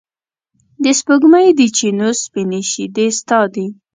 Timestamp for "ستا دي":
3.17-3.67